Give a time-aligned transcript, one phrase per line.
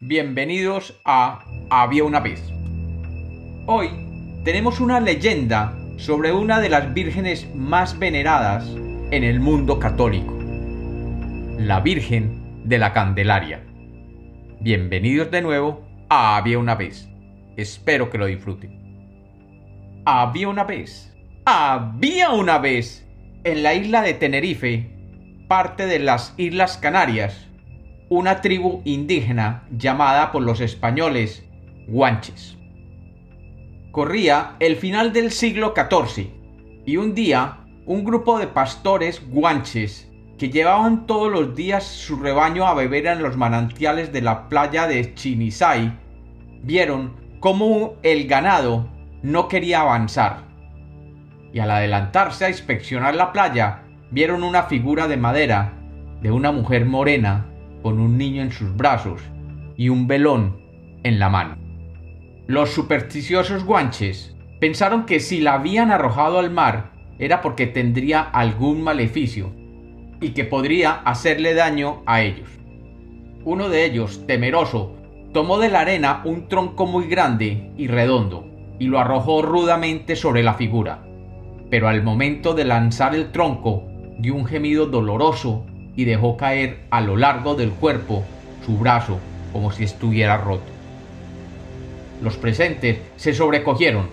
[0.00, 2.40] Bienvenidos a Había una vez.
[3.66, 3.88] Hoy
[4.44, 8.64] tenemos una leyenda sobre una de las vírgenes más veneradas
[9.10, 10.38] en el mundo católico,
[11.58, 13.60] la Virgen de la Candelaria.
[14.60, 17.08] Bienvenidos de nuevo a Había una vez.
[17.56, 18.78] Espero que lo disfruten.
[20.04, 21.12] Había una vez,
[21.44, 23.04] había una vez,
[23.42, 24.92] en la isla de Tenerife,
[25.48, 27.47] parte de las Islas Canarias,
[28.10, 31.44] una tribu indígena llamada por los españoles
[31.86, 32.56] Guanches.
[33.92, 36.30] Corría el final del siglo XIV
[36.86, 42.66] y un día un grupo de pastores guanches que llevaban todos los días su rebaño
[42.66, 45.92] a beber en los manantiales de la playa de Chinisay
[46.62, 48.88] vieron cómo el ganado
[49.22, 50.44] no quería avanzar
[51.52, 55.72] y al adelantarse a inspeccionar la playa vieron una figura de madera
[56.22, 57.46] de una mujer morena
[57.82, 59.20] con un niño en sus brazos
[59.76, 60.60] y un velón
[61.02, 61.56] en la mano.
[62.46, 68.82] Los supersticiosos guanches pensaron que si la habían arrojado al mar era porque tendría algún
[68.82, 69.52] maleficio
[70.20, 72.48] y que podría hacerle daño a ellos.
[73.44, 74.96] Uno de ellos, temeroso,
[75.32, 78.46] tomó de la arena un tronco muy grande y redondo
[78.78, 81.04] y lo arrojó rudamente sobre la figura.
[81.70, 83.84] Pero al momento de lanzar el tronco,
[84.18, 85.66] dio un gemido doloroso
[85.98, 88.22] y dejó caer a lo largo del cuerpo
[88.64, 89.18] su brazo
[89.52, 90.70] como si estuviera roto.
[92.22, 94.08] Los presentes se sobrecogieron,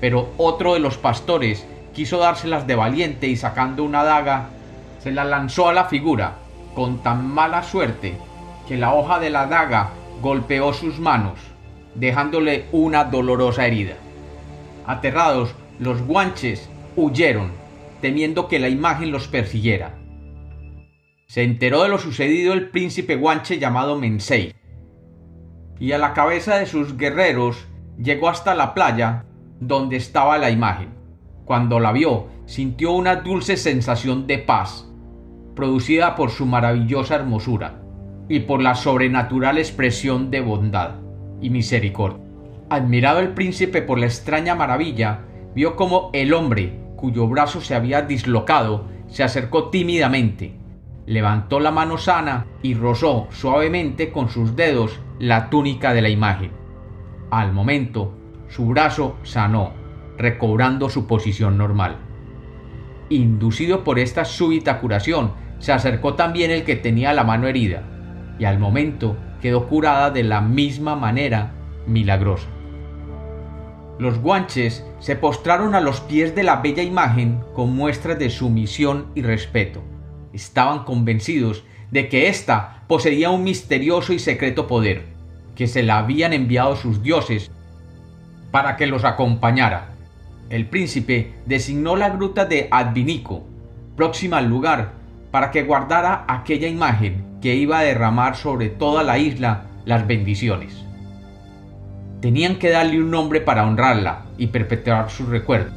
[0.00, 4.48] pero otro de los pastores quiso dárselas de valiente y sacando una daga,
[4.98, 6.36] se la lanzó a la figura
[6.74, 8.14] con tan mala suerte
[8.66, 9.90] que la hoja de la daga
[10.22, 11.38] golpeó sus manos,
[11.94, 13.96] dejándole una dolorosa herida.
[14.86, 17.52] Aterrados, los guanches huyeron,
[18.00, 19.96] temiendo que la imagen los persiguiera
[21.26, 24.54] se enteró de lo sucedido el príncipe guanche llamado Mensei,
[25.78, 27.66] y a la cabeza de sus guerreros
[27.98, 29.24] llegó hasta la playa
[29.60, 30.90] donde estaba la imagen.
[31.44, 34.88] Cuando la vio, sintió una dulce sensación de paz,
[35.54, 37.82] producida por su maravillosa hermosura
[38.28, 40.96] y por la sobrenatural expresión de bondad
[41.40, 42.24] y misericordia.
[42.70, 45.20] Admirado el príncipe por la extraña maravilla,
[45.54, 50.65] vio como el hombre, cuyo brazo se había dislocado, se acercó tímidamente
[51.06, 56.50] levantó la mano sana y rozó suavemente con sus dedos la túnica de la imagen.
[57.30, 58.12] Al momento,
[58.48, 59.72] su brazo sanó,
[60.18, 61.96] recobrando su posición normal.
[63.08, 67.84] Inducido por esta súbita curación, se acercó también el que tenía la mano herida,
[68.38, 71.52] y al momento quedó curada de la misma manera
[71.86, 72.48] milagrosa.
[73.98, 79.06] Los guanches se postraron a los pies de la bella imagen con muestras de sumisión
[79.14, 79.82] y respeto
[80.36, 85.04] estaban convencidos de que ésta poseía un misterioso y secreto poder,
[85.54, 87.50] que se la habían enviado sus dioses
[88.50, 89.92] para que los acompañara.
[90.48, 93.44] El príncipe designó la gruta de Advinico,
[93.96, 94.92] próxima al lugar,
[95.30, 100.84] para que guardara aquella imagen que iba a derramar sobre toda la isla las bendiciones.
[102.20, 105.70] Tenían que darle un nombre para honrarla y perpetuar su recuerdo.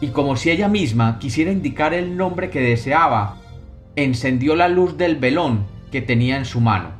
[0.00, 3.37] Y como si ella misma quisiera indicar el nombre que deseaba
[3.96, 6.90] encendió la luz del velón que tenía en su mano,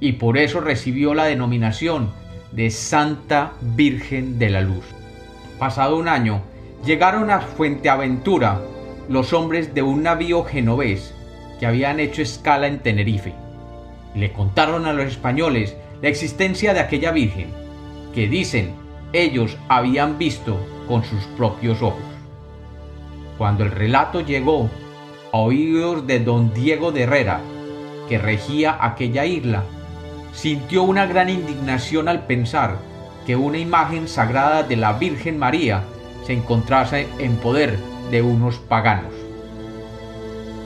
[0.00, 2.10] y por eso recibió la denominación
[2.52, 4.84] de Santa Virgen de la Luz.
[5.58, 6.42] Pasado un año,
[6.84, 8.60] llegaron a Fuenteaventura
[9.08, 11.14] los hombres de un navío genovés
[11.58, 13.32] que habían hecho escala en Tenerife.
[14.14, 17.48] Le contaron a los españoles la existencia de aquella Virgen,
[18.14, 18.72] que dicen
[19.12, 22.02] ellos habían visto con sus propios ojos.
[23.38, 24.70] Cuando el relato llegó
[25.32, 27.40] a oídos de don Diego de Herrera,
[28.08, 29.64] que regía aquella isla,
[30.34, 32.76] sintió una gran indignación al pensar
[33.26, 35.84] que una imagen sagrada de la Virgen María
[36.26, 37.78] se encontrase en poder
[38.10, 39.14] de unos paganos.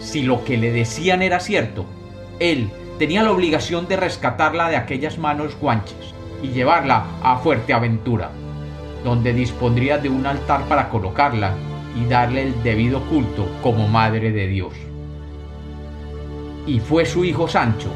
[0.01, 1.85] Si lo que le decían era cierto,
[2.41, 8.31] él tenía la obligación de rescatarla de aquellas manos guanches y llevarla a Fuerteaventura,
[9.05, 11.53] donde dispondría de un altar para colocarla
[11.97, 14.75] y darle el debido culto como Madre de Dios.
[16.67, 17.91] Y fue su hijo Sancho,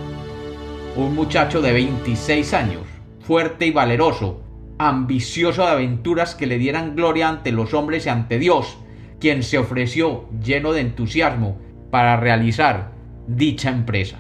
[0.97, 2.83] un muchacho de 26 años,
[3.21, 4.43] fuerte y valeroso,
[4.79, 8.79] ambicioso de aventuras que le dieran gloria ante los hombres y ante Dios,
[9.21, 11.59] quien se ofreció lleno de entusiasmo
[11.91, 12.93] para realizar
[13.27, 14.19] dicha empresa.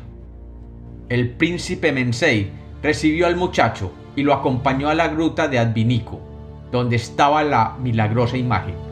[1.09, 2.50] El príncipe Mensei
[2.82, 6.21] recibió al muchacho y lo acompañó a la gruta de Advinico,
[6.71, 8.90] donde estaba la milagrosa imagen.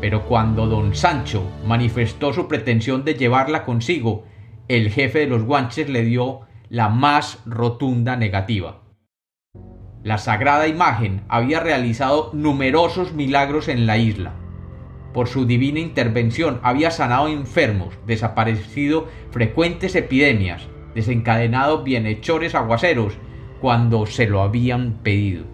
[0.00, 4.24] Pero cuando don Sancho manifestó su pretensión de llevarla consigo,
[4.68, 8.82] el jefe de los guanches le dio la más rotunda negativa.
[10.02, 14.34] la sagrada imagen había realizado numerosos milagros en la isla.
[15.12, 23.14] Por su divina intervención había sanado enfermos, desaparecido frecuentes epidemias, desencadenado bienhechores aguaceros
[23.60, 25.44] cuando se lo habían pedido.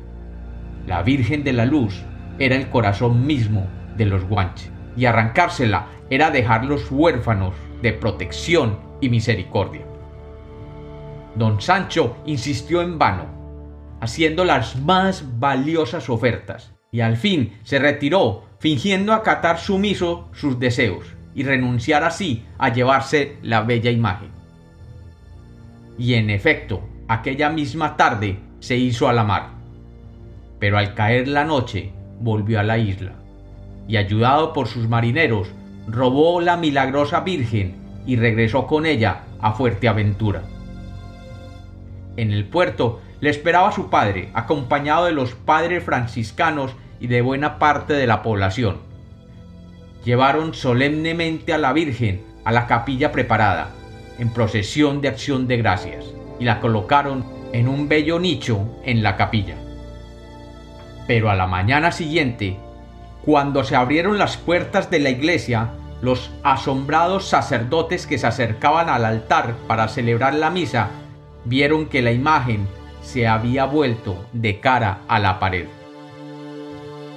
[0.87, 2.03] La Virgen de la Luz
[2.39, 3.67] era el corazón mismo
[3.97, 9.83] de los guanches, y arrancársela era dejarlos huérfanos de protección y misericordia.
[11.35, 13.27] Don Sancho insistió en vano,
[14.01, 21.07] haciendo las más valiosas ofertas, y al fin se retiró, fingiendo acatar sumiso sus deseos,
[21.35, 24.29] y renunciar así a llevarse la bella imagen.
[25.99, 29.51] Y en efecto, aquella misma tarde se hizo a la mar.
[30.59, 33.15] Pero al caer la noche volvió a la isla,
[33.89, 35.49] y ayudado por sus marineros,
[35.87, 37.77] robó la milagrosa Virgen
[38.07, 40.43] y regresó con ella a Fuerteaventura.
[42.17, 47.59] En el puerto le esperaba su padre, acompañado de los padres franciscanos y de buena
[47.59, 48.79] parte de la población.
[50.05, 53.71] Llevaron solemnemente a la Virgen a la capilla preparada,
[54.19, 56.05] en procesión de acción de gracias,
[56.41, 59.57] y la colocaron en un bello nicho en la capilla.
[61.07, 62.57] Pero a la mañana siguiente,
[63.25, 65.71] cuando se abrieron las puertas de la iglesia,
[66.01, 70.89] los asombrados sacerdotes que se acercaban al altar para celebrar la misa
[71.45, 72.67] vieron que la imagen
[73.03, 75.67] se había vuelto de cara a la pared.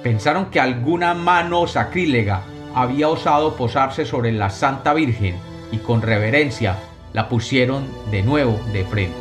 [0.02, 2.42] Pensaron que alguna mano sacrílega
[2.74, 5.34] había osado posarse sobre la Santa Virgen
[5.72, 6.76] y con reverencia
[7.12, 9.16] la pusieron de nuevo de frente.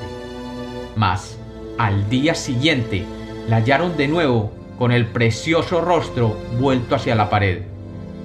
[0.95, 1.39] Mas,
[1.79, 3.03] al día siguiente,
[3.47, 7.61] la hallaron de nuevo con el precioso rostro vuelto hacia la pared,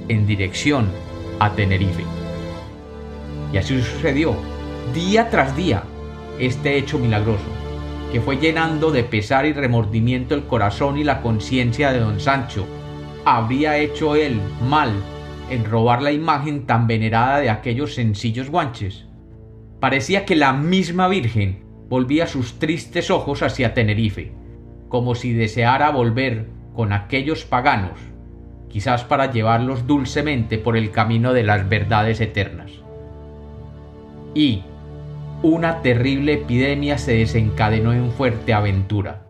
[0.08, 0.88] en dirección
[1.38, 2.04] a Tenerife.
[3.52, 4.34] Y así sucedió,
[4.94, 5.84] día tras día,
[6.38, 7.44] este hecho milagroso,
[8.12, 12.66] que fue llenando de pesar y remordimiento el corazón y la conciencia de don Sancho.
[13.24, 14.92] ¿Habría hecho él mal
[15.50, 19.06] en robar la imagen tan venerada de aquellos sencillos guanches?
[19.78, 24.32] Parecía que la misma Virgen volvía sus tristes ojos hacia Tenerife,
[24.90, 27.98] como si deseara volver con aquellos paganos,
[28.68, 32.72] quizás para llevarlos dulcemente por el camino de las verdades eternas.
[34.34, 34.64] Y,
[35.42, 39.26] una terrible epidemia se desencadenó en Fuerteaventura.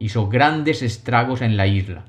[0.00, 2.06] Hizo grandes estragos en la isla.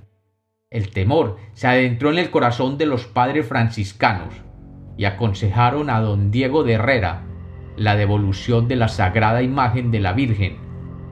[0.72, 4.34] El temor se adentró en el corazón de los padres franciscanos
[4.98, 7.26] y aconsejaron a don Diego de Herrera
[7.76, 10.58] la devolución de la sagrada imagen de la Virgen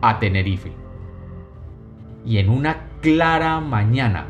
[0.01, 0.84] a Tenerife.
[2.25, 4.27] Y en una clara mañana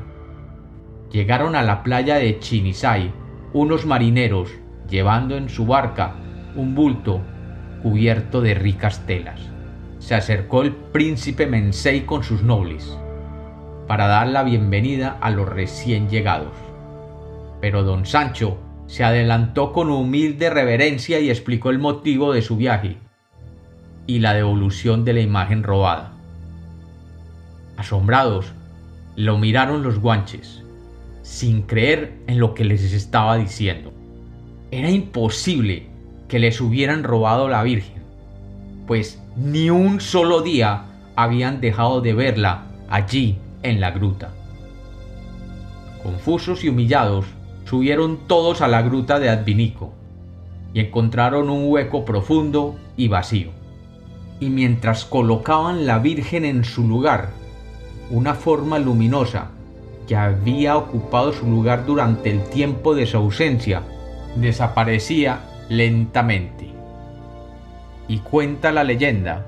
[1.11, 3.11] llegaron a la playa de Chinisay
[3.53, 4.51] unos marineros
[4.89, 6.15] llevando en su barca
[6.55, 7.21] un bulto
[7.81, 9.39] cubierto de ricas telas.
[9.99, 12.97] Se acercó el príncipe Mensei con sus nobles
[13.87, 16.53] para dar la bienvenida a los recién llegados.
[17.61, 18.57] Pero don Sancho
[18.87, 22.97] se adelantó con humilde reverencia y explicó el motivo de su viaje
[24.07, 26.14] y la devolución de la imagen robada.
[27.77, 28.53] Asombrados,
[29.15, 30.63] lo miraron los guanches,
[31.21, 33.91] sin creer en lo que les estaba diciendo.
[34.71, 35.87] Era imposible
[36.27, 38.03] que les hubieran robado la Virgen,
[38.87, 44.31] pues ni un solo día habían dejado de verla allí en la gruta.
[46.03, 47.25] Confusos y humillados,
[47.65, 49.93] subieron todos a la gruta de Advinico
[50.73, 53.49] y encontraron un hueco profundo y vacío.
[54.39, 57.31] Y mientras colocaban la Virgen en su lugar,
[58.09, 59.49] una forma luminosa
[60.07, 63.81] que había ocupado su lugar durante el tiempo de su ausencia
[64.35, 66.69] desaparecía lentamente.
[68.07, 69.45] Y cuenta la leyenda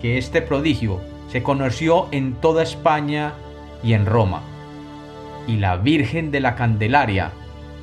[0.00, 1.00] que este prodigio
[1.30, 3.34] se conoció en toda España
[3.82, 4.42] y en Roma,
[5.46, 7.30] y la Virgen de la Candelaria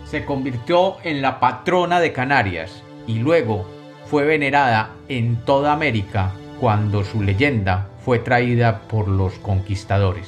[0.05, 3.65] se convirtió en la patrona de Canarias y luego
[4.05, 10.27] fue venerada en toda América cuando su leyenda fue traída por los conquistadores.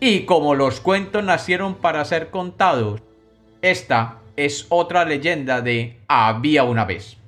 [0.00, 3.02] Y como los cuentos nacieron para ser contados,
[3.62, 7.19] esta es otra leyenda de Había una vez.